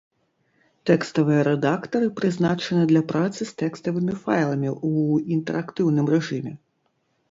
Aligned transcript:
Тэкставыя 0.89 1.41
рэдактары 1.49 2.07
прызначаны 2.21 2.83
для 2.95 3.03
працы 3.13 3.41
з 3.45 3.53
тэкставымі 3.63 4.13
файламі 4.25 4.69
ў 4.75 5.41
інтэрактыўным 5.41 6.05
рэжыме. 6.17 6.53